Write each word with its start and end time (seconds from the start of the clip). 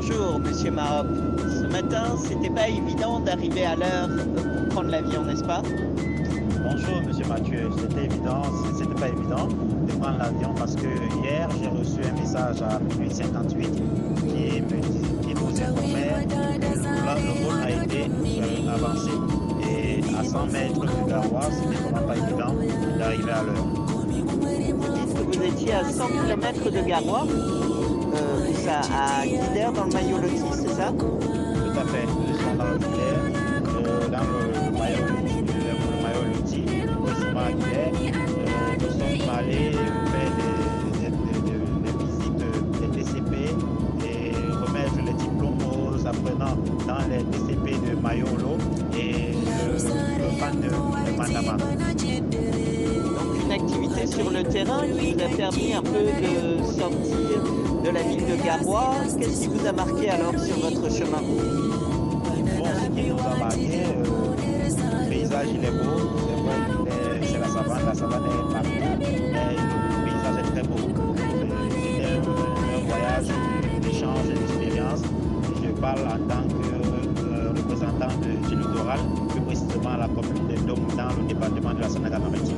bonjour, 0.00 0.38
monsieur 0.38 0.70
Mahop. 0.70 1.06
Ce 1.38 1.66
matin, 1.66 2.16
c'était 2.22 2.50
pas 2.50 2.68
évident 2.68 3.20
d'arriver 3.20 3.64
à 3.64 3.76
l'heure 3.76 4.08
pour 4.08 4.68
prendre 4.68 4.90
l'avion, 4.90 5.24
n'est-ce 5.24 5.42
pas? 5.42 5.62
Bonjour, 6.62 7.02
monsieur 7.06 7.26
Mathieu. 7.26 7.70
C'était 7.80 8.04
évident, 8.04 8.42
c'était 8.76 8.94
pas 8.94 9.08
évident 9.08 9.48
de 9.48 9.92
prendre 9.92 10.18
l'avion 10.18 10.54
parce 10.56 10.76
que 10.76 10.86
hier, 11.22 11.48
j'ai 11.60 11.68
reçu 11.68 11.98
un 12.08 12.20
message 12.20 12.62
à 12.62 12.78
minuit 12.78 13.12
58 13.12 13.70
qui, 13.70 14.62
me, 14.62 14.80
qui 15.22 15.34
nous 15.34 15.60
informait 15.60 16.26
que 16.28 16.36
le 17.16 17.44
vol 17.44 17.62
a 17.62 17.70
été 17.70 18.02
euh, 18.02 18.74
avancé. 18.74 19.10
Et 19.68 20.00
à 20.16 20.24
100 20.24 20.46
mètres 20.46 20.80
de 20.80 21.10
Garoua, 21.10 21.40
c'était 21.50 21.82
vraiment 21.82 22.06
pas 22.06 22.16
évident 22.16 22.54
d'arriver 22.98 23.30
à 23.30 23.42
l'heure. 23.42 23.66
Vous 23.86 24.04
dites 24.06 25.14
que 25.14 25.36
vous 25.36 25.42
étiez 25.44 25.72
à 25.72 25.84
100 25.84 26.06
km 26.06 26.70
de 26.70 26.88
Garoua, 26.88 27.24
euh, 28.14 28.52
ça, 28.54 28.80
à 28.94 29.26
Guidère 29.26 29.72
dans 29.72 29.84
le 29.84 29.92
Maillot-Loti, 29.92 30.42
c'est 30.52 30.68
ça? 30.68 30.92
Tout 30.98 31.78
à 31.78 31.84
fait. 31.86 32.06
Nous 32.06 32.36
sommes 32.38 32.56
dans 32.58 32.64
le 32.64 32.78
Guidère, 32.78 33.22
euh, 33.76 34.08
dans 34.08 34.18
le, 34.18 34.78
maillot, 34.78 35.06
le, 35.06 35.52
le 35.90 36.02
maillot 36.02 36.24
Loti, 36.34 36.62
précisément 37.04 37.40
à 37.40 37.52
Guidère. 37.52 37.92
Euh, 37.94 38.76
nous 38.80 38.90
sommes 38.90 39.28
allés 39.36 39.72
faire 39.72 40.32
des, 40.38 40.50
des, 40.98 41.10
des, 41.10 41.58
des 41.82 41.92
visites 42.04 42.44
des 42.80 42.88
TCP 42.98 43.32
et 44.04 44.32
remettre 44.64 44.98
les 45.04 45.12
diplômes 45.14 45.62
aux 45.62 46.06
apprenants 46.06 46.58
dans 46.86 47.02
les 47.08 47.22
TCP 47.24 47.66
de 47.90 47.94
Mayolo 48.00 48.52
et 48.96 49.32
le, 49.32 49.72
le 49.74 49.78
fan 50.38 50.56
de, 50.60 50.68
de 50.68 51.16
Mandama. 51.16 51.56
Donc 53.14 53.30
une 53.44 53.52
activité 53.52 54.06
sur 54.06 54.30
le 54.30 54.42
terrain 54.44 54.82
qui 54.86 55.12
vous 55.14 55.20
a 55.22 55.28
permis 55.36 55.72
un 55.74 55.82
peu 55.82 56.04
de 56.04 56.62
sortir 56.64 57.42
de 57.88 57.94
la 57.94 58.02
ville 58.02 58.26
de 58.26 58.36
Garoua. 58.44 58.90
Qu'est-ce 59.18 59.40
qui 59.42 59.48
vous 59.48 59.66
a 59.66 59.72
marqué 59.72 60.10
alors 60.10 60.38
sur 60.38 60.56
votre 60.58 60.90
chemin 60.94 61.22
Bon, 61.22 62.64
ce 62.64 63.00
qui 63.00 63.08
nous 63.08 63.18
a 63.18 63.36
marqué, 63.38 63.70
euh, 63.86 64.04
le 65.04 65.08
paysage 65.08 65.46
il 65.54 65.64
est 65.64 65.70
beau, 65.70 65.96
c'est 67.22 67.38
vrai 67.38 67.38
la 67.40 67.48
savane, 67.48 67.86
la 67.86 67.94
savane 67.94 68.24
est 68.24 68.28
mais 69.32 69.54
le 69.54 70.04
paysage 70.04 70.38
est 70.38 70.50
très 70.52 70.62
beau. 70.64 70.74
Euh, 70.78 71.20
C'était 71.70 72.04
un, 72.04 72.16
un 72.76 72.80
voyage 72.88 73.28
d'échange 73.80 74.26
d'expérience. 74.28 75.02
Je 75.64 75.70
parle 75.80 76.00
en 76.00 76.18
tant 76.28 76.44
que 76.48 77.24
euh, 77.24 77.52
représentant 77.56 78.12
de, 78.20 78.48
du 78.48 78.54
littoral, 78.56 79.00
plus 79.30 79.40
précisément 79.40 79.90
à 79.90 79.96
la 79.98 80.08
commune 80.08 80.46
de 80.48 80.56
Dom 80.66 80.80
dans 80.96 81.08
le 81.22 81.26
département 81.28 81.72
de 81.74 81.80
la 81.80 81.88
Sénégal-Maritime. 81.88 82.57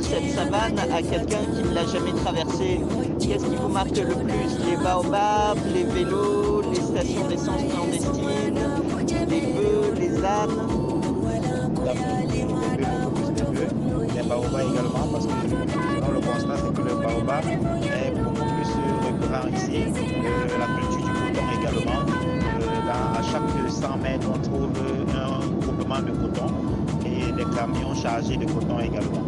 Cette 0.00 0.30
savane 0.30 0.78
à 0.78 1.02
quelqu'un 1.02 1.44
qui 1.54 1.68
ne 1.68 1.74
l'a 1.74 1.86
jamais 1.86 2.12
traversée, 2.12 2.80
qu'est-ce 3.20 3.44
qui 3.44 3.56
vous 3.56 3.68
marque 3.68 3.96
le 3.96 4.14
plus? 4.14 4.58
Les 4.70 4.76
baobabs, 4.76 5.58
les 5.74 5.84
vélos, 5.84 6.62
les 6.70 6.80
stations 6.80 7.26
d'essence 7.28 7.62
clandestines, 7.72 8.58
les 9.28 9.40
bœufs, 9.40 9.94
les 9.98 10.16
ânes? 10.24 10.56
Les 14.14 14.22
baobabs 14.22 14.60
également, 14.72 15.06
parce 15.12 15.26
que 15.26 15.32
sinon 15.48 16.12
le 16.14 16.20
constat 16.20 16.56
c'est 16.56 16.72
que 16.74 16.88
le 16.88 16.94
baobab 16.94 17.44
est 17.46 18.10
beaucoup 18.12 18.34
plus 18.34 18.72
récurrent 19.04 19.48
ici, 19.54 19.84
Euh, 20.26 20.58
la 20.58 20.66
culture 20.66 21.04
du 21.04 21.12
coton 21.20 21.46
également. 21.60 22.00
Euh, 22.00 22.86
dans- 22.86 23.18
à 23.18 23.22
chaque 23.22 23.70
100 23.70 23.96
mètres, 24.02 24.26
on 24.34 24.38
trouve 24.38 24.70
un 25.14 25.46
groupement 25.60 26.00
de 26.00 26.10
coton 26.10 26.52
et 27.04 27.32
des 27.32 27.44
camions 27.56 27.94
chargés 27.94 28.36
de 28.36 28.44
coton 28.46 28.80
également. 28.80 29.22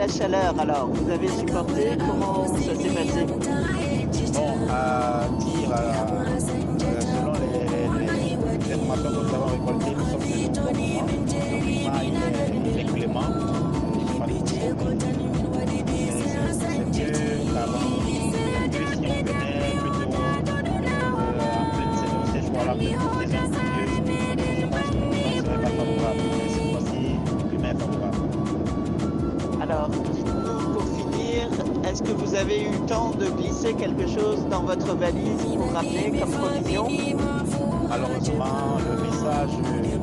La 0.00 0.08
chaleur 0.08 0.54
alors. 0.58 0.88
Vous 0.94 1.10
avez 1.10 1.28
supporté 1.28 1.90
Comment 1.98 2.46
ça 2.46 2.74
s'est 2.74 2.88
passé? 2.88 3.26
Bon, 4.32 4.56
à 4.70 5.28
dire, 5.38 6.29
est-ce 32.00 32.12
que 32.12 32.16
vous 32.16 32.34
avez 32.34 32.62
eu 32.62 32.70
le 32.70 32.86
temps 32.86 33.10
de 33.18 33.26
glisser 33.26 33.74
quelque 33.74 34.06
chose 34.08 34.46
dans 34.50 34.62
votre 34.62 34.94
valise 34.96 35.42
pour 35.54 35.72
ramener 35.72 36.18
comme 36.18 36.30
provision? 36.30 36.88
Malheureusement, 37.88 38.78
le 38.88 38.94
message 39.02 39.50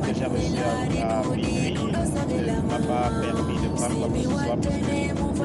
que 0.02 0.14
j'ai 0.14 0.26
reçu 0.26 0.58
à, 1.02 1.18
à 1.18 1.22
minuit 1.24 1.74
ne 1.74 2.68
m'a 2.68 2.78
pas 2.78 3.10
permis 3.20 3.58
de 3.58 3.68
prendre 3.74 3.94
quoi 3.98 4.08
que 4.08 4.18
ce 4.18 4.28
soit 4.28 4.56
parce 4.62 4.76
que 4.76 4.80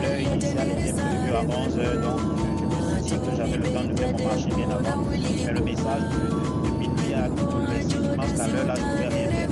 l'heure 0.01 0.19
initiale 0.19 0.67
était 0.71 0.93
prévue 0.93 1.33
à 1.33 1.43
11h, 1.43 2.01
donc 2.01 2.19
je 2.59 2.95
me 2.95 3.01
suis 3.01 3.17
dit 3.17 3.29
que 3.29 3.35
j'avais 3.35 3.57
le 3.57 3.63
temps 3.63 3.85
de 3.85 3.93
faire 3.97 4.11
mon 4.11 4.25
marché 4.27 4.49
bien 4.55 4.69
avant. 4.69 5.03
Mais 5.09 5.53
le 5.53 5.61
message 5.61 6.03
de, 6.11 6.69
de 6.69 6.71
minuit 6.77 7.13
a 7.13 7.27
laissé 7.73 7.97
dimanche 7.97 8.39
à 8.39 8.47
l'heure 8.47 8.67
là, 8.67 8.73
je 8.75 8.81
ne 8.81 8.89
pouvais 8.91 9.07
rien 9.07 9.29
faire. 9.29 9.49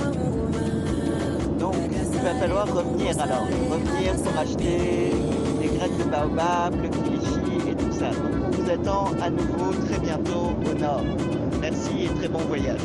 Donc, 1.58 1.74
il 2.12 2.20
va 2.20 2.34
falloir 2.34 2.66
revenir 2.72 3.20
alors. 3.20 3.46
Revenir 3.70 4.14
pour 4.22 4.38
acheter 4.38 5.12
baobab, 6.12 6.74
le 6.82 6.88
kilichi 6.90 7.70
et 7.70 7.74
tout 7.74 7.90
ça. 7.90 8.10
Donc, 8.10 8.44
on 8.46 8.50
vous 8.50 8.70
attend 8.70 9.06
à 9.22 9.30
nouveau 9.30 9.72
très 9.86 9.98
bientôt 9.98 10.52
au 10.70 10.78
nord. 10.78 11.02
Merci 11.60 12.04
et 12.04 12.18
très 12.18 12.28
bon 12.28 12.40
voyage. 12.40 12.80